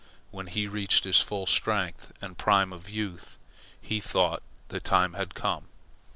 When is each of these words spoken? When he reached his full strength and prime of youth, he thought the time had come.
When 0.31 0.47
he 0.47 0.65
reached 0.65 1.03
his 1.03 1.19
full 1.19 1.45
strength 1.45 2.11
and 2.21 2.35
prime 2.35 2.73
of 2.73 2.89
youth, 2.89 3.37
he 3.79 3.99
thought 3.99 4.41
the 4.69 4.79
time 4.79 5.13
had 5.13 5.35
come. 5.35 5.67